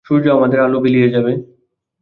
[0.05, 1.31] সূর্য আমাদের আলো বিলিয়ে যাবে।